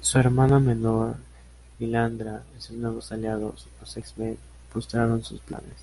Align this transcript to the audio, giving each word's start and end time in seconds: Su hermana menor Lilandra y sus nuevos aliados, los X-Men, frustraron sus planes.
Su 0.00 0.18
hermana 0.18 0.60
menor 0.60 1.16
Lilandra 1.78 2.42
y 2.56 2.60
sus 2.62 2.78
nuevos 2.78 3.12
aliados, 3.12 3.68
los 3.78 3.96
X-Men, 3.98 4.38
frustraron 4.70 5.22
sus 5.22 5.40
planes. 5.42 5.74